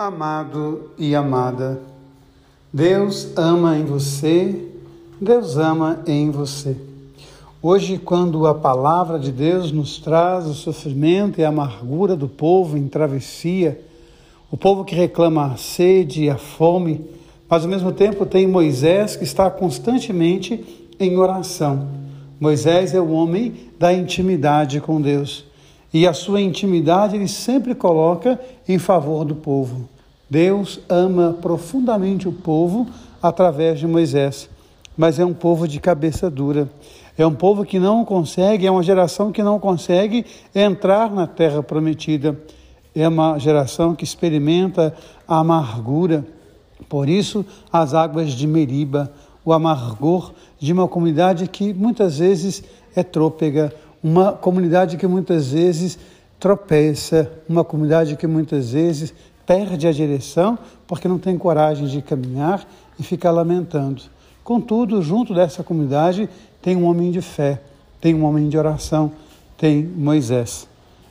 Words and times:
Amado 0.00 0.92
e 0.96 1.14
amada, 1.14 1.78
Deus 2.72 3.36
ama 3.36 3.76
em 3.76 3.84
você, 3.84 4.66
Deus 5.20 5.58
ama 5.58 6.00
em 6.06 6.30
você. 6.30 6.74
Hoje, 7.60 7.98
quando 7.98 8.46
a 8.46 8.54
palavra 8.54 9.18
de 9.18 9.30
Deus 9.30 9.70
nos 9.70 9.98
traz 9.98 10.46
o 10.46 10.54
sofrimento 10.54 11.38
e 11.38 11.44
a 11.44 11.50
amargura 11.50 12.16
do 12.16 12.26
povo 12.26 12.78
em 12.78 12.88
travessia, 12.88 13.78
o 14.50 14.56
povo 14.56 14.86
que 14.86 14.94
reclama 14.94 15.52
a 15.52 15.56
sede 15.58 16.24
e 16.24 16.30
a 16.30 16.38
fome, 16.38 17.04
mas 17.46 17.64
ao 17.64 17.68
mesmo 17.68 17.92
tempo 17.92 18.24
tem 18.24 18.46
Moisés 18.46 19.16
que 19.16 19.24
está 19.24 19.50
constantemente 19.50 20.88
em 20.98 21.18
oração. 21.18 21.88
Moisés 22.40 22.94
é 22.94 23.00
o 23.02 23.10
homem 23.10 23.52
da 23.78 23.92
intimidade 23.92 24.80
com 24.80 24.98
Deus 24.98 25.49
e 25.92 26.06
a 26.06 26.12
sua 26.12 26.40
intimidade 26.40 27.16
ele 27.16 27.28
sempre 27.28 27.74
coloca 27.74 28.38
em 28.68 28.78
favor 28.78 29.24
do 29.24 29.34
povo. 29.34 29.88
Deus 30.28 30.80
ama 30.88 31.36
profundamente 31.42 32.28
o 32.28 32.32
povo 32.32 32.86
através 33.20 33.80
de 33.80 33.86
Moisés, 33.86 34.48
mas 34.96 35.18
é 35.18 35.24
um 35.24 35.34
povo 35.34 35.66
de 35.66 35.80
cabeça 35.80 36.30
dura. 36.30 36.68
É 37.18 37.26
um 37.26 37.34
povo 37.34 37.64
que 37.64 37.78
não 37.78 38.04
consegue, 38.04 38.66
é 38.66 38.70
uma 38.70 38.82
geração 38.82 39.32
que 39.32 39.42
não 39.42 39.58
consegue 39.58 40.24
entrar 40.54 41.10
na 41.10 41.26
terra 41.26 41.62
prometida. 41.62 42.38
É 42.94 43.06
uma 43.06 43.38
geração 43.38 43.94
que 43.94 44.04
experimenta 44.04 44.94
a 45.26 45.38
amargura. 45.38 46.24
Por 46.88 47.08
isso, 47.08 47.44
as 47.72 47.92
águas 47.92 48.32
de 48.32 48.46
Meriba, 48.46 49.12
o 49.44 49.52
amargor 49.52 50.32
de 50.58 50.72
uma 50.72 50.88
comunidade 50.88 51.46
que 51.48 51.74
muitas 51.74 52.18
vezes 52.18 52.62
é 52.94 53.02
trôpega, 53.02 53.72
uma 54.02 54.32
comunidade 54.32 54.96
que 54.96 55.06
muitas 55.06 55.52
vezes 55.52 55.98
tropeça, 56.38 57.30
uma 57.48 57.62
comunidade 57.62 58.16
que 58.16 58.26
muitas 58.26 58.72
vezes 58.72 59.12
perde 59.46 59.86
a 59.86 59.92
direção 59.92 60.58
porque 60.86 61.06
não 61.06 61.18
tem 61.18 61.36
coragem 61.36 61.86
de 61.86 62.00
caminhar 62.00 62.66
e 62.98 63.02
fica 63.02 63.30
lamentando. 63.30 64.02
Contudo, 64.42 65.02
junto 65.02 65.34
dessa 65.34 65.62
comunidade 65.62 66.28
tem 66.62 66.76
um 66.76 66.84
homem 66.84 67.10
de 67.10 67.20
fé, 67.20 67.60
tem 68.00 68.14
um 68.14 68.24
homem 68.24 68.48
de 68.48 68.56
oração, 68.56 69.12
tem 69.56 69.84
Moisés. 69.84 70.66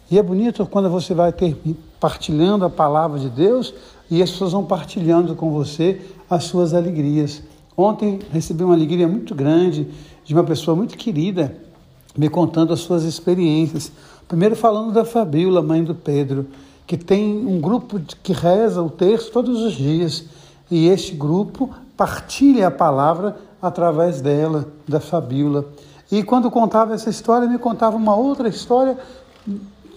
E 0.09 0.17
é 0.17 0.23
bonito 0.23 0.65
quando 0.65 0.89
você 0.89 1.13
vai 1.13 1.31
ter, 1.31 1.55
partilhando 1.99 2.65
a 2.65 2.69
palavra 2.69 3.19
de 3.19 3.29
Deus 3.29 3.73
e 4.09 4.23
as 4.23 4.31
pessoas 4.31 4.53
vão 4.53 4.65
partilhando 4.65 5.35
com 5.35 5.51
você 5.51 6.01
as 6.27 6.45
suas 6.45 6.73
alegrias. 6.73 7.43
Ontem 7.77 8.19
recebi 8.31 8.63
uma 8.63 8.73
alegria 8.73 9.07
muito 9.07 9.35
grande 9.35 9.87
de 10.25 10.33
uma 10.33 10.43
pessoa 10.43 10.75
muito 10.75 10.97
querida 10.97 11.68
me 12.17 12.29
contando 12.29 12.73
as 12.73 12.79
suas 12.79 13.03
experiências. 13.03 13.91
Primeiro 14.27 14.55
falando 14.55 14.91
da 14.91 15.05
Fabíola, 15.05 15.61
mãe 15.61 15.83
do 15.83 15.95
Pedro, 15.95 16.47
que 16.85 16.97
tem 16.97 17.45
um 17.45 17.59
grupo 17.59 17.99
que 18.23 18.33
reza 18.33 18.81
o 18.81 18.89
terço 18.89 19.31
todos 19.31 19.61
os 19.61 19.73
dias. 19.73 20.25
E 20.69 20.87
este 20.87 21.13
grupo 21.13 21.69
partilha 21.97 22.67
a 22.67 22.71
palavra 22.71 23.37
através 23.61 24.21
dela, 24.21 24.67
da 24.87 24.99
Fabíola. 24.99 25.65
E 26.11 26.23
quando 26.23 26.49
contava 26.49 26.93
essa 26.93 27.09
história, 27.09 27.47
me 27.47 27.57
contava 27.57 27.95
uma 27.95 28.15
outra 28.15 28.47
história 28.47 28.97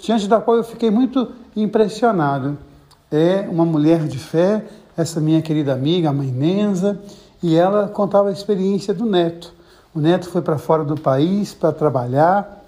diante 0.02 0.26
da 0.26 0.40
qual 0.40 0.56
eu 0.56 0.64
fiquei 0.64 0.90
muito 0.90 1.28
impressionado. 1.56 2.58
É 3.10 3.46
uma 3.50 3.64
mulher 3.64 4.06
de 4.06 4.18
fé, 4.18 4.64
essa 4.96 5.20
minha 5.20 5.40
querida 5.40 5.72
amiga, 5.72 6.10
a 6.10 6.12
mãe 6.12 6.28
Menza, 6.28 7.00
e 7.42 7.56
ela 7.56 7.88
contava 7.88 8.28
a 8.28 8.32
experiência 8.32 8.92
do 8.92 9.06
neto. 9.06 9.54
O 9.94 10.00
neto 10.00 10.28
foi 10.28 10.40
para 10.40 10.56
fora 10.56 10.84
do 10.84 10.98
país 10.98 11.52
para 11.52 11.70
trabalhar, 11.70 12.64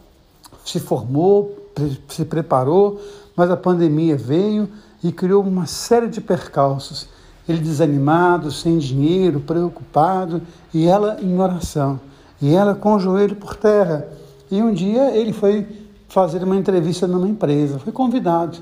se 0.65 0.79
formou, 0.79 1.71
se 2.09 2.25
preparou, 2.25 3.01
mas 3.35 3.51
a 3.51 3.57
pandemia 3.57 4.17
veio 4.17 4.69
e 5.03 5.11
criou 5.11 5.43
uma 5.43 5.67
série 5.67 6.09
de 6.09 6.21
percalços. 6.21 7.09
Ele 7.49 7.61
desanimado, 7.61 8.51
sem 8.51 8.79
dinheiro, 8.79 9.41
preocupado, 9.41 10.43
e 10.73 10.87
ela 10.87 11.19
em 11.21 11.39
oração, 11.39 11.99
e 12.41 12.55
ela 12.55 12.75
com 12.75 12.95
o 12.95 12.99
joelho 12.99 13.37
por 13.37 13.57
terra. 13.57 14.07
E 14.51 14.63
um 14.63 14.73
dia 14.73 15.17
ele 15.17 15.33
foi 15.33 15.67
fazer 16.09 16.43
uma 16.45 16.57
entrevista 16.57 17.07
numa 17.07 17.29
empresa, 17.29 17.79
foi 17.79 17.93
convidado. 17.93 18.59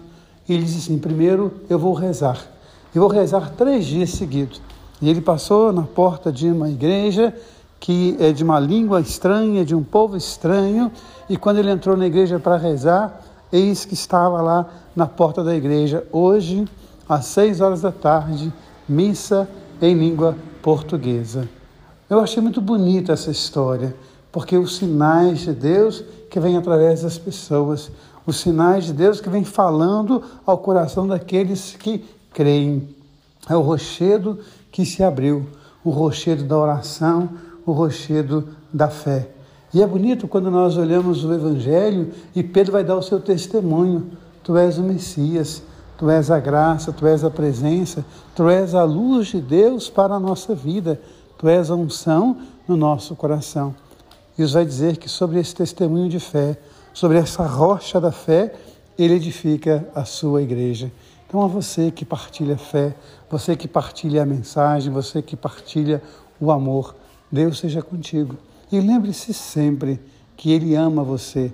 E 0.48 0.54
ele 0.54 0.64
disse 0.64 0.78
assim: 0.78 0.98
primeiro 0.98 1.52
eu 1.68 1.78
vou 1.78 1.94
rezar. 1.94 2.38
Eu 2.94 3.02
vou 3.02 3.10
rezar 3.10 3.50
três 3.50 3.84
dias 3.84 4.10
seguidos. 4.10 4.60
E 5.00 5.08
ele 5.08 5.20
passou 5.20 5.72
na 5.72 5.82
porta 5.82 6.30
de 6.30 6.48
uma 6.48 6.68
igreja 6.68 7.34
que 7.82 8.16
é 8.20 8.30
de 8.30 8.44
uma 8.44 8.60
língua 8.60 9.00
estranha, 9.00 9.64
de 9.64 9.74
um 9.74 9.82
povo 9.82 10.16
estranho, 10.16 10.92
e 11.28 11.36
quando 11.36 11.58
ele 11.58 11.68
entrou 11.68 11.96
na 11.96 12.06
igreja 12.06 12.38
para 12.38 12.56
rezar, 12.56 13.20
eis 13.50 13.84
que 13.84 13.94
estava 13.94 14.40
lá 14.40 14.68
na 14.94 15.08
porta 15.08 15.42
da 15.42 15.52
igreja, 15.52 16.06
hoje, 16.12 16.64
às 17.08 17.26
seis 17.26 17.60
horas 17.60 17.80
da 17.80 17.90
tarde, 17.90 18.52
missa 18.88 19.48
em 19.80 19.94
língua 19.96 20.36
portuguesa. 20.62 21.48
Eu 22.08 22.20
achei 22.20 22.40
muito 22.40 22.60
bonita 22.60 23.14
essa 23.14 23.32
história, 23.32 23.96
porque 24.30 24.56
os 24.56 24.76
sinais 24.76 25.40
de 25.40 25.52
Deus 25.52 26.04
que 26.30 26.38
vêm 26.38 26.56
através 26.56 27.02
das 27.02 27.18
pessoas, 27.18 27.90
os 28.24 28.36
sinais 28.36 28.84
de 28.84 28.92
Deus 28.92 29.20
que 29.20 29.28
vêm 29.28 29.42
falando 29.42 30.22
ao 30.46 30.58
coração 30.58 31.08
daqueles 31.08 31.74
que 31.76 32.04
creem. 32.32 32.88
É 33.50 33.56
o 33.56 33.60
rochedo 33.60 34.38
que 34.70 34.86
se 34.86 35.02
abriu, 35.02 35.48
o 35.82 35.90
rochedo 35.90 36.44
da 36.44 36.56
oração, 36.56 37.28
o 37.64 37.72
rochedo 37.72 38.48
da 38.72 38.88
fé. 38.88 39.28
E 39.74 39.82
é 39.82 39.86
bonito 39.86 40.28
quando 40.28 40.50
nós 40.50 40.76
olhamos 40.76 41.24
o 41.24 41.32
Evangelho 41.32 42.10
e 42.34 42.42
Pedro 42.42 42.72
vai 42.72 42.84
dar 42.84 42.96
o 42.96 43.02
seu 43.02 43.20
testemunho. 43.20 44.10
Tu 44.42 44.56
és 44.56 44.76
o 44.76 44.82
Messias, 44.82 45.62
tu 45.96 46.10
és 46.10 46.30
a 46.30 46.38
graça, 46.38 46.92
tu 46.92 47.06
és 47.06 47.24
a 47.24 47.30
presença, 47.30 48.04
tu 48.34 48.48
és 48.48 48.74
a 48.74 48.84
luz 48.84 49.28
de 49.28 49.40
Deus 49.40 49.88
para 49.88 50.14
a 50.14 50.20
nossa 50.20 50.54
vida, 50.54 51.00
tu 51.38 51.48
és 51.48 51.70
a 51.70 51.74
unção 51.74 52.36
no 52.68 52.76
nosso 52.76 53.14
coração. 53.14 53.74
E 54.36 54.42
os 54.42 54.52
vai 54.52 54.64
dizer 54.64 54.96
que 54.96 55.08
sobre 55.08 55.38
esse 55.38 55.54
testemunho 55.54 56.08
de 56.08 56.18
fé, 56.18 56.58
sobre 56.92 57.18
essa 57.18 57.46
rocha 57.46 58.00
da 58.00 58.12
fé, 58.12 58.52
ele 58.98 59.14
edifica 59.14 59.88
a 59.94 60.04
sua 60.04 60.42
igreja. 60.42 60.92
Então, 61.26 61.42
a 61.42 61.46
você 61.46 61.90
que 61.90 62.04
partilha 62.04 62.56
a 62.56 62.58
fé, 62.58 62.94
você 63.30 63.56
que 63.56 63.66
partilha 63.66 64.22
a 64.22 64.26
mensagem, 64.26 64.92
você 64.92 65.22
que 65.22 65.34
partilha 65.34 66.02
o 66.38 66.50
amor, 66.50 66.94
Deus 67.32 67.58
seja 67.58 67.80
contigo. 67.80 68.36
E 68.70 68.78
lembre-se 68.78 69.32
sempre 69.32 69.98
que 70.36 70.52
Ele 70.52 70.74
ama 70.74 71.02
você 71.02 71.50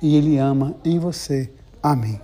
e 0.00 0.14
Ele 0.14 0.36
ama 0.36 0.74
em 0.84 0.98
você. 0.98 1.50
Amém. 1.82 2.20